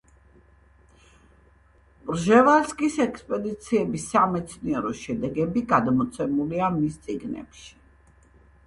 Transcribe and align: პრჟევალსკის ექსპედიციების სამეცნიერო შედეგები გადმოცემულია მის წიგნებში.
პრჟევალსკის 2.07 2.97
ექსპედიციების 3.05 4.09
სამეცნიერო 4.15 4.95
შედეგები 5.05 5.65
გადმოცემულია 5.77 6.73
მის 6.81 7.01
წიგნებში. 7.07 7.73